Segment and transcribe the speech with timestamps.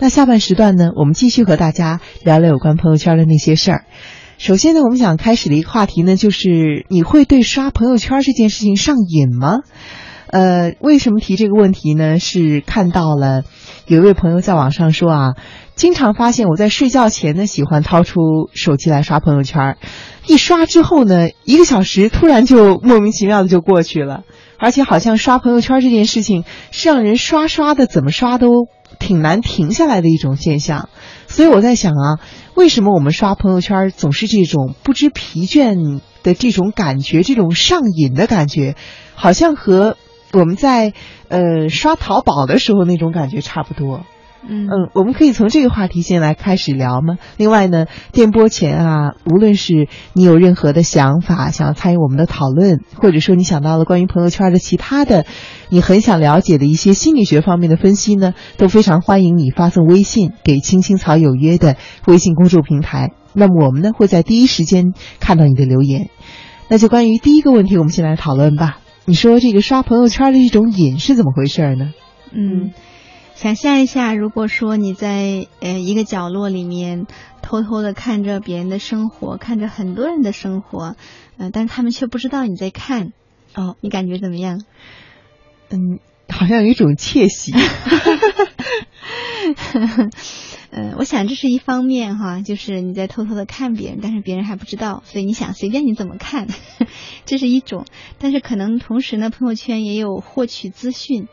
[0.00, 3.84] 那下半时段呢，我们继续和大家聊聊有关朋友圈的那些事儿。
[4.38, 9.58] 首先呢，我们想开始的一个话题呢，就是你会对刷朋友圈这件事情上瘾吗？
[10.28, 12.20] 呃，为什么提这个问题呢？
[12.20, 13.42] 是看到了
[13.86, 15.34] 有一位朋友在网上说啊，
[15.74, 18.20] 经常发现我在睡觉前呢，喜欢掏出
[18.54, 19.78] 手机来刷朋友圈，
[20.28, 24.22] 一刷之后呢，一个小时突然就莫名其妙的就过去了，
[24.58, 28.66] 而且好像刷朋友圈这件事情是让人刷刷的怎么刷都
[28.98, 30.88] 挺难停下来的一种现象。
[31.26, 32.18] 所以我在想啊，
[32.54, 38.74] 为什么我们刷朋友圈总是这种不知疲倦的这种感觉，这种上瘾的感觉，
[39.14, 39.96] 好像和
[40.32, 40.92] 我们在
[41.28, 44.04] 呃刷淘宝的时候那种感觉差不多。
[44.46, 47.18] 嗯嗯，我们可以从这个话题先来开始聊吗？
[47.36, 55.26] 另外呢，电波前啊，无论是你有任何的想法，想要参与我们的讨论，或者说你想到了关于朋友圈的其他的，
[55.70, 63.12] 你很想了解的一些心理学方面的分析呢，都非常欢迎你发送微信给“青青草有约”的微信公众平台。
[63.34, 66.08] 那么我们呢会在第一时间看到你的留言。
[66.68, 68.78] 那就关于第一个问题，我们先来讨论吧。
[69.04, 71.92] 你说这个刷朋友圈的一种瘾是怎么回事呢？
[72.30, 72.72] 嗯，
[73.38, 77.06] 想象一下，如果说你在呃一个角落里面
[77.40, 80.96] 偷偷的看着别人的生活，看着很多人的生活，
[81.36, 83.12] 呃，但是他们却不知道你在看，
[83.54, 84.64] 哦，你感觉怎么样？
[85.70, 87.52] 嗯，好像有一种窃喜。
[90.72, 96.48] 呃，我想这是一方面哈，就是你在偷偷的看别人，但是别人还不知道，所以你想随便你怎么看，
[97.24, 97.86] 这是一种。
[98.18, 101.28] 但是可能同时呢，朋友圈也有获取资讯，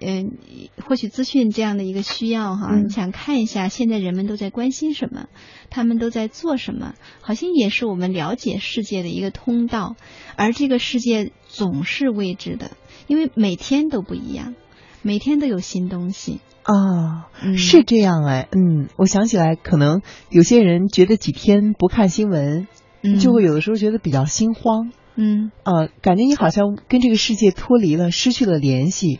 [0.00, 0.38] 嗯、
[0.84, 2.70] 获取资讯这样的一个需要哈。
[2.88, 5.26] 想看一下现在人们都在关心什么，
[5.70, 9.96] 他们都在做什么，好像也是我们了解世界的一个通道。
[10.36, 12.72] 而这个世界总是未知的，
[13.06, 14.54] 因为每天都不一样，
[15.02, 16.40] 每天都有新东西。
[16.62, 22.68] 啊、嗯是这样哎，嗯，我想起来，可能有些人觉得几天不看新闻，
[23.02, 25.50] 嗯就会有的时候觉得比较心慌，嗯。
[25.64, 29.18] 呃，感觉你好像跟这个世界脱离了，失去了联系，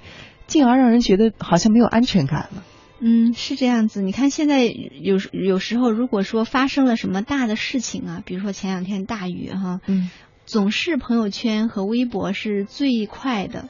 [0.49, 2.65] 进而让人觉得好像没有安全感了。
[2.99, 4.03] 嗯，是这样子。
[4.03, 10.11] 你看，现在有时有时候，如果说发生了什么大的事情啊，比如说前两天大雨哈，嗯
[10.47, 13.69] 总是朋友圈和微博是最快的。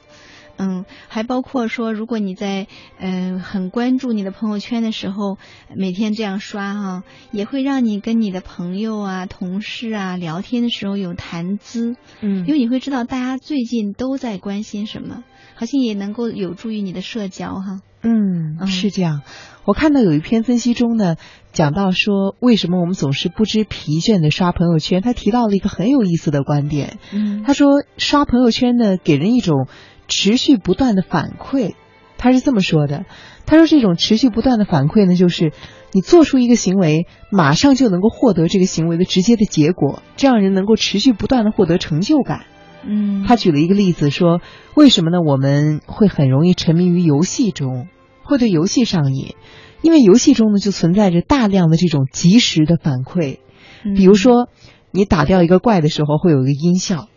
[0.59, 2.67] 嗯，还包括说，如果你在
[2.99, 5.37] 嗯、呃很关注你的朋友圈的时候，
[5.73, 15.23] 每天这样刷哈、也会让你跟你的朋友啊、同事啊聊天的时候有谈资，嗯因为你会知道大家最近都在关心什么，
[15.55, 17.79] 好像也能够有助于你的社交哈。
[18.01, 19.21] 嗯，嗯是这样。
[19.65, 21.15] 我看到有一篇分析中呢，
[21.53, 26.97] 讲到说为什么我们总是不知疲倦的刷朋友圈，他提到了一个很有意思的观点。
[27.13, 29.67] 嗯他说刷朋友圈呢，给人一种
[30.09, 31.75] 持续不断的反馈。
[32.17, 33.05] 他是这么说的，
[33.45, 35.53] 他说这种持续不断的反馈呢，就是
[35.93, 42.41] 你做出一个行为，马上就能够获得这个行为的直接的结果，这样人能够持续不断的获得成就感。
[42.85, 44.41] 嗯，他举了一个例子说，
[44.75, 45.19] 为什么呢？
[45.21, 47.87] 我们会很容易沉迷于游戏中，
[48.23, 49.35] 会对游戏上瘾，
[49.81, 53.37] 因为游戏中呢就存在着大量的这种及时的反馈。
[53.85, 54.49] 嗯比如说，
[54.91, 57.07] 你打掉一个怪的时候会有一个音效，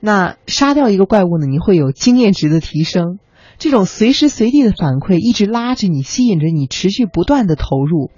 [0.00, 3.18] 那杀掉一个怪物呢，你会有经验值的提升。
[3.58, 8.12] 这种随时随地的反馈一直拉着你，吸引着你，持续不断的投入。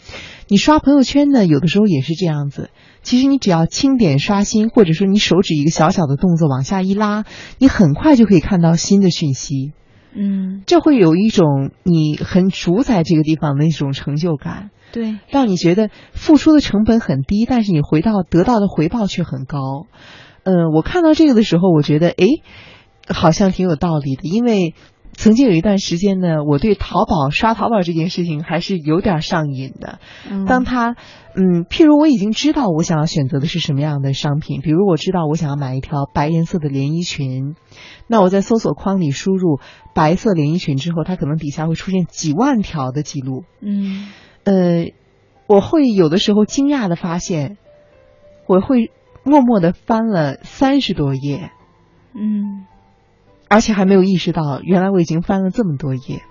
[0.49, 2.69] 你刷朋友圈呢，有的时候也是这样子。
[3.03, 7.25] 其实你只要轻点刷新，或者说你手指一个小小的动作往下一拉，
[7.57, 9.73] 你很快就可以看到新的讯息。
[10.13, 14.69] 嗯，这会有一种你很主宰这个地方的一种成就感。
[14.93, 19.87] 对，让你觉得付出的成本很低，但是你回到得到的回报却很高。
[20.45, 22.27] 呃，我看到这个的时候，我觉得诶，
[23.09, 24.75] 好像挺有道理的，因为
[25.13, 29.99] 曾经有一段时间呢，我对淘宝刷淘宝这件事情还是有点上瘾的。
[30.31, 30.97] 嗯当他，
[31.35, 37.55] 嗯，譬如我已经知道我想要选择的是什么样的商品，比如我知道我想要买一条白颜色的连衣裙，
[38.07, 39.59] 那我在搜索框里输入
[39.95, 43.45] 白色连衣裙之后，它可能底下会出现几万条的记录。
[43.61, 44.09] 嗯
[44.45, 44.87] 呃，
[45.47, 47.59] 我会有的时候惊讶的发现，
[48.47, 48.91] 我会
[49.25, 51.51] 默默的翻了三十多页，
[52.15, 52.67] 嗯
[53.49, 56.23] 而且还没有意识到原来我已经翻了这么多页，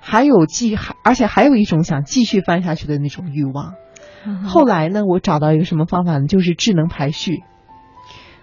[0.00, 3.74] 还有继还而且还有一种想继续翻下去的那种欲望。
[4.26, 6.26] 嗯后来呢，我找到一个什么方法呢？
[6.26, 7.42] 就是智能排序。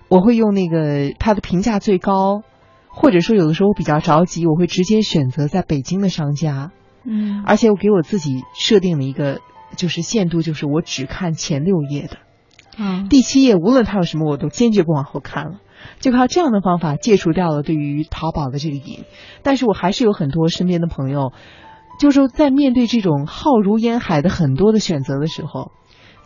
[0.10, 2.44] 我会用那个它的评价最高，
[2.90, 6.72] 或者说有的时候我比较着急，我会直接选择在北京的商家。
[7.04, 9.40] 嗯而且我给我自己设定了一个
[9.76, 12.18] 就是限度，就是我只看前六页的，
[12.82, 15.60] 啊第七页无论它有什么，我都坚决不往后看了。
[16.00, 19.04] 就靠这样的方法戒除掉了对于淘宝的这个瘾，
[19.44, 21.32] 但是我还是有很多身边的朋友，
[22.00, 25.72] 就是说在面对这种浩如烟海的很多的选择的时候，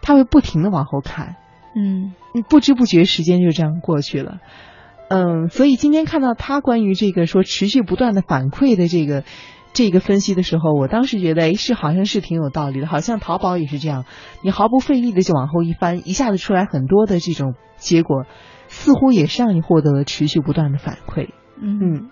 [0.01, 1.35] 他会不停的往后看，
[1.75, 2.13] 嗯
[2.49, 4.39] 不知不觉时间就这样过去了。
[5.07, 9.23] 嗯，所以今天看到他关于这个说持续不断的反馈的这个
[9.75, 14.05] 这个分析的时候，我当时觉得，哎，是好像是挺有道理的，好像淘宝也是这样，
[14.41, 18.25] 你毫不费力的就往后一翻，一下子出来很多的这种结果，
[18.69, 21.31] 似乎也是让你获得了持续不断的反馈。
[21.61, 22.09] 嗯嗯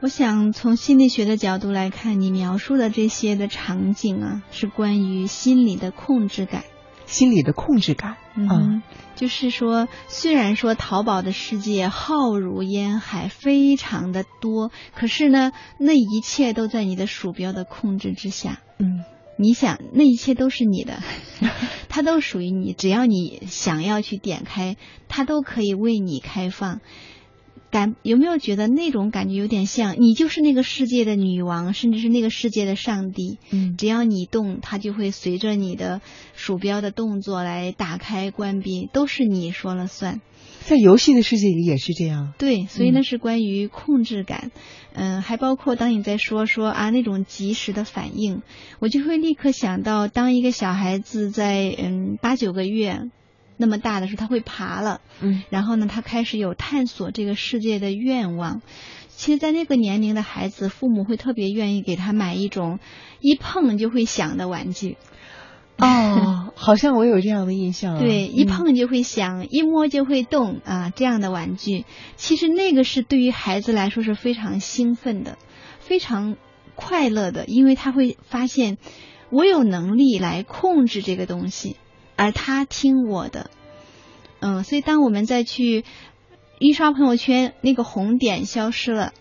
[0.00, 6.62] 我想从心理学的角度来看，你描述的这些的场景啊，是关于心理的控制感。
[7.06, 8.82] 心理的控制感，嗯哼，
[9.14, 18.60] 就是说，虽然说淘宝的世界浩如烟海，非常的多，可是呢，那一切都在你的鼠标的控制之下。
[18.78, 19.04] 嗯
[19.36, 21.02] 你想，那一切都是你的，
[21.90, 24.76] 它都属于你，只要你想要去点开，
[25.08, 26.80] 它都可以为你开放。
[27.74, 33.40] 感有没有觉得那种感觉有点像你就是那个世界的女王，甚至是那个世界的上帝？
[33.50, 36.00] 嗯只要你动，它就会随着你的
[36.36, 40.20] 鼠标的动作来打开、关闭，都是你说了算。
[40.60, 42.32] 在游戏的世界里也是这样。
[42.38, 44.52] 对，所以呢嗯是关于控制感，
[44.92, 48.42] 嗯、还包括当你在说说啊那种及时的反应，
[48.78, 53.10] 我就会立刻想到，当一个小孩子在嗯八九个月
[53.56, 58.62] 那么大的时候，他会爬了，嗯然后呢，他开始有探索这个世界的愿望。
[59.16, 62.80] 其实，在那个年龄的孩子，父母会特别愿意给他买一种
[63.20, 64.96] 一碰就会响的玩具。
[65.78, 68.00] 哦， 好像我有这样的印象啊。
[68.00, 71.84] 对，一嗯碰就会响，一摸就会动啊，这样的玩具，
[72.16, 75.38] 其实那个是对于孩子来说是非常兴奋的，
[75.78, 76.36] 非常
[76.74, 78.78] 快乐的，因为他会发现
[79.30, 81.76] 我有能力来控制这个东西，
[82.16, 83.50] 而他听我的。
[84.40, 85.84] 嗯，所以当我们再去
[86.58, 89.12] 一刷朋友圈，那个红点消失了。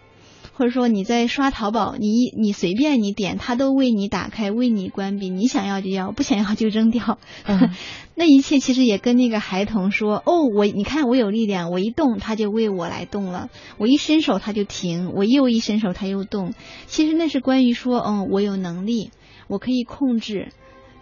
[0.56, 7.18] 或者说你在刷淘宝，你一你随便你点，它都为你打开，为你关闭，你想要就要，不想要就扔掉。
[7.46, 7.72] 嗯
[8.14, 13.50] 那一切其实也跟那个孩童说：“哦，我你看我有力量，我一动它就为我来动了，
[13.80, 16.54] 我一伸手它就停，我又一伸手它又动。”
[16.86, 19.10] 其实那是关于说，嗯，我有能力，
[19.48, 20.52] 我可以控制，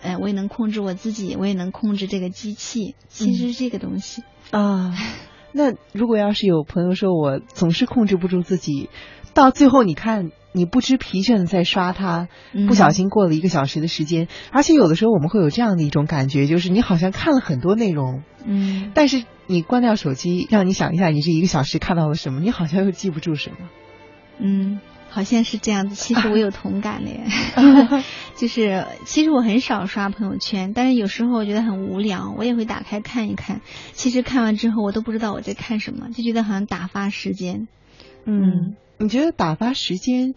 [0.01, 2.95] 呃，我也能控制我自己，我也能控制这个机器。
[3.07, 4.23] 其实是这个东西。
[4.51, 4.93] 啊，
[5.53, 8.89] 那如果要是有朋友说我总是控制不住自己，
[9.33, 23.57] 到最后你看你不知疲倦的在刷它，嗯不小心过了一个小时的时间，而且有的时候我们会有这样的一种感觉，就是你好像看了很多内容，嗯，但是你关掉手机，让你想一下你这一个小时看到了什么，你好像又记不住什么。
[24.39, 24.79] 嗯，
[25.11, 25.93] 好像是这样子。
[26.01, 27.25] 其实我有同感的耶，
[28.35, 33.61] 就是其实我很少刷朋友圈，但是有时候我觉得很无聊，我也会打开看一看。
[33.91, 37.67] 其实看完之后，我都不知道我在看什么，就觉得好像打发时间。
[38.25, 40.33] 嗯，你觉得打发时间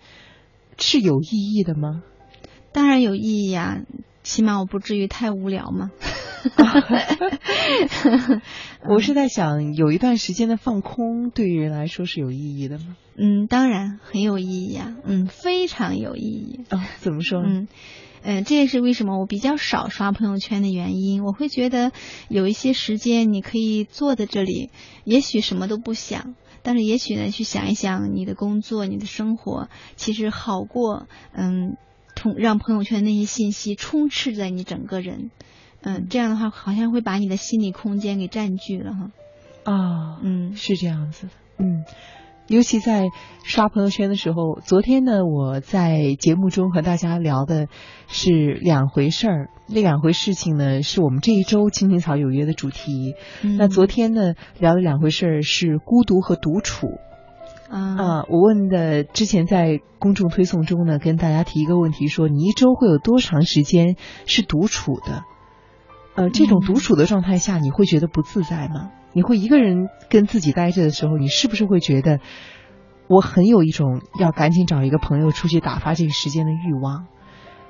[0.79, 2.03] 是有意义的吗？
[2.73, 3.79] 当然有意义呀、
[4.25, 5.93] 起码我不至于太无聊嘛。
[8.89, 12.97] 我是在想，有一段时间的放空对于人来说是有意义的吗？
[13.17, 16.61] 嗯，当然很有意义啊、嗯，非常有意义。
[16.69, 17.49] 啊、怎么说呢？
[17.49, 17.69] 嗯，
[18.23, 21.25] 呃，这也是为什么我比较少刷朋友圈的原因。
[21.25, 21.93] 我会觉得
[22.29, 24.71] 有一些时间你可以坐在这里，
[25.05, 31.77] 也许什么都不想，但是也许呢，去想一想你的工作、你的生活，其实好过嗯，
[32.25, 35.31] 充让朋友圈那些信息充斥在你整个人。
[35.83, 39.11] 嗯，这样的话好像会把你的心理空间给占据了哈。
[39.65, 41.85] 啊，嗯是这样子的，嗯。
[42.47, 43.05] 尤其在
[43.43, 47.69] 刷朋友圈的时候，昨天呢，我在节目中和大家聊的
[48.07, 49.49] 是两回事儿。
[49.67, 53.15] 那两回事情呢，是我们这一周《青青草有约》的主题。
[53.43, 56.89] 嗯那昨天呢，聊的两回事儿是孤独和独处。
[57.75, 65.25] 啊啊，我问的之前在公众推送中呢，跟大家提一个问题说，你一周会有多长时间是独处的？
[66.15, 68.93] 呃，这种独处的状态下，你会觉得不自在吗？
[69.13, 72.21] 你会一个人跟自己待着的时候，你是不是会觉得
[73.09, 77.07] 我很有一种要赶紧找一个朋友出去打发这个时间的欲望？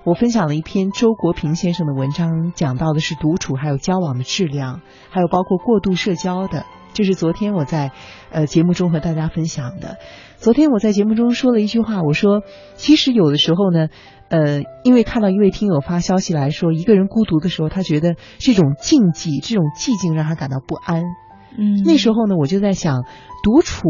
[0.04, 6.66] 我分享了一篇周国平先生的文章，讲到的是独处，还有交往的质量，还有包括过度社交的。
[6.94, 7.90] 这是昨天我在
[8.30, 9.98] 呃节目中和大家分享的。
[10.36, 12.42] 昨天我在节目中说了一句话，我说
[12.76, 13.88] 其实有的时候呢，
[14.28, 21.02] 呃，因为看到一位听友发消息来说，一个人孤独的时候，他觉得这种静寂、这种寂静让他感到不安。
[21.58, 23.04] 嗯，那时候呢，我就在想，
[23.42, 23.82] 独处、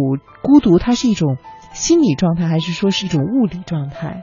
[0.42, 1.36] 孤独，它是一种
[1.72, 4.22] 心理状态，还是说是一种物理状态？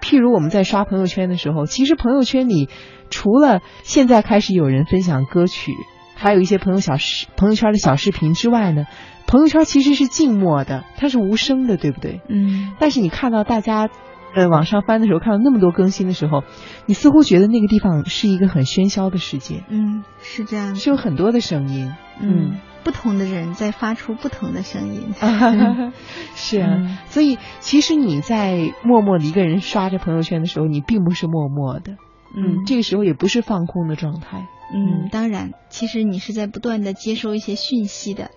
[0.00, 2.68] 譬如我们在刷朋友圈的时候，其实朋友圈里
[3.08, 5.72] 除了现在开始有人分享歌曲，
[6.22, 8.86] 还有一些朋友小视朋友圈的小视频之外呢，
[9.26, 12.20] 朋友圈其实是静默的，它是无声的，对不对？
[12.28, 13.88] 嗯但是你看到大家
[14.34, 16.44] 呃往上翻的时候，看到那么多更新的时候，
[16.86, 19.64] 你似乎觉得那个地方是一个很喧嚣的世界。
[19.68, 21.92] 嗯，是这样，是有很多的声音。
[22.20, 25.12] 嗯，不同的人在发出不同的声音。
[26.36, 31.96] 是啊，所以其实你在默默的一个人刷着朋友圈的时候，你并不是默默的。
[32.34, 34.46] 嗯，这个时候也不是放空的状态。
[34.74, 38.30] 嗯，当然，其实你是在不断的接收一些讯息的。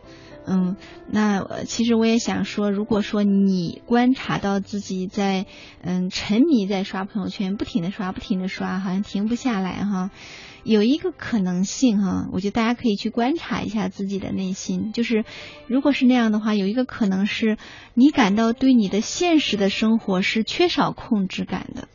[0.48, 0.76] 嗯，
[1.10, 5.48] 那其实我也想说，如果说你观察到自己在
[5.82, 10.12] 嗯沉迷在刷朋友圈，不停的刷，不停的刷，好像停不下来哈。
[10.64, 15.26] 有一个可能性哈，我觉得大家可以去观察一下自己的内心，就是
[15.68, 17.58] 如果是那样的话，有一个可能是
[17.96, 21.88] 你感到对你的现实的生活是缺少控制感的。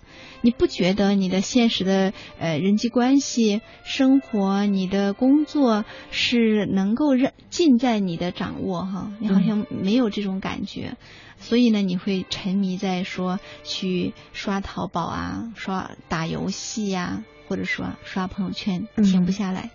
[0.43, 9.13] 你不觉得你的现实的呃人际关系、生活、你的工作是能够让尽在你的掌握哈？
[9.21, 10.97] 你好像没有这种感觉，
[11.39, 17.23] 所以呢，你会沉迷在说去刷淘宝啊、刷打游戏呀。
[17.51, 19.71] 或者说刷朋友圈停不下来，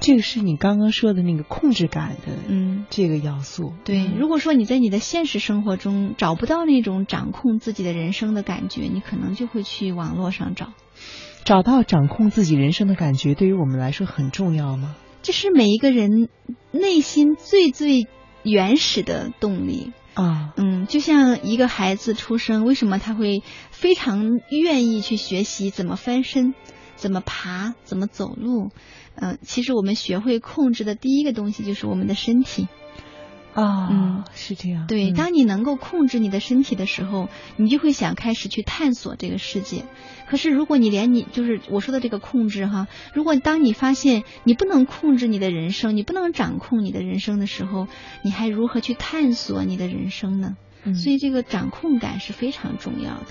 [0.00, 3.72] 这个是你刚刚说的那个控制感的，嗯，这个要素。
[3.84, 10.72] 对，如果说你在你的现实生活中找不到那种掌控自己的人生的感觉，你可能就会去网络上找。
[11.44, 14.96] 找到掌控自己人生的感觉，对于我们来说很重要吗？
[15.22, 16.28] 这是每一个人
[16.72, 18.08] 内心最最
[18.42, 20.52] 原始的动力啊。
[20.56, 26.54] 嗯，就像一个孩子出生，为什么他会非常愿意去学习怎么翻身？
[27.00, 28.70] 怎么爬，怎么走路？
[29.14, 32.68] 嗯，其实我们学会控制的第一个东西就是我们的身体。
[33.54, 34.86] 啊，嗯，是这样。
[34.86, 39.84] 对，当你能够控制你的身体的时候，你就会想开始去探索这个世界。
[40.28, 47.88] 可是如果你连你就是我说的这个控制哈，如果当你发现你不能控制你的人生，你不能掌控你的人生的时候，
[48.22, 50.56] 你还如何去探索你的人生呢？
[50.94, 53.26] 所以这个掌控感是非常重要的。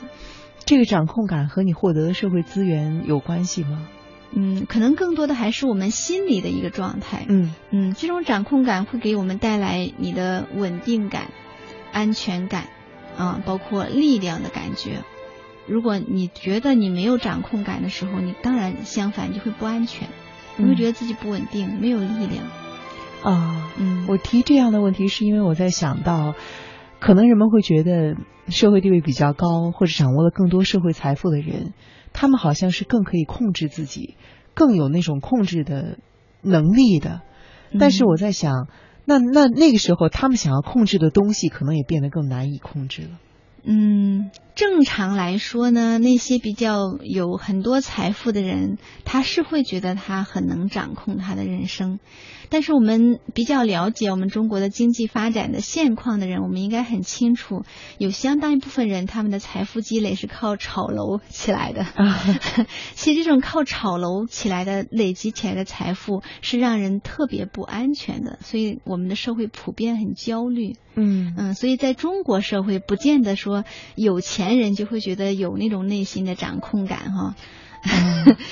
[0.69, 3.87] 这个掌控感和你获得的社会资源有关系吗？
[4.31, 7.25] 嗯，可能更多的还是我们心理的一个状态。
[7.27, 11.31] 嗯嗯，这种掌控感会给我们带来你的稳定感、
[11.91, 12.67] 安全感
[13.17, 14.99] 啊，包括力量的感觉。
[15.65, 20.07] 如果你觉得你没有掌控感的时候，你当然相反就会不安全，
[20.55, 22.45] 你会觉得自己不稳定、没有力量。
[23.23, 26.35] 啊，嗯，我提这样的问题是因为我在想到。
[26.99, 28.15] 可能人们会觉得
[28.47, 31.73] 社会地位比较高或者掌握了更多社会财富的人，
[32.13, 34.15] 他们好像是更可以控制自己，
[34.53, 35.97] 更有那种控制的
[36.41, 37.21] 能力的。
[37.79, 38.67] 但是我在想，
[39.05, 43.19] 那那那个时候他们想要控制的东西，可能也变得更难以控制了。
[43.63, 51.99] 嗯，正常来说呢，那些比较有很多财富的人，他是会觉得他很能掌控他的人生。
[52.49, 57.63] 但是我们比较了解我们中国的经济发展的现况的人，我们应该很清楚，
[57.99, 61.85] 有相当一部分人他们的财富积累是靠炒楼起来的。
[62.95, 70.75] 其实这种靠炒楼起来的累积起来的财富是让人特别不安全的，所以我们的社会普遍很焦虑。
[71.01, 73.63] 嗯嗯，所以在中国社会，不见得说
[73.95, 77.35] 有钱人就会觉得有那种内心的掌控感哈。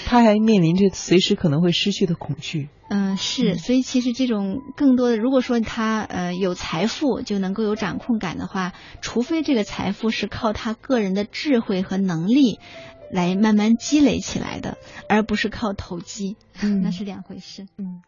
[0.06, 2.70] 他还面临着随时可能会失去的恐惧。
[2.90, 12.60] 嗯，是，所以其实这种更多的，如果说他呃有财富就能够有掌控感的话，除非这个财富是靠他个人的智慧和能力
[13.12, 14.78] 来慢慢积累起来的，
[15.10, 16.38] 而不是靠投机，
[16.82, 17.68] 那是两回事。
[17.78, 18.02] 嗯。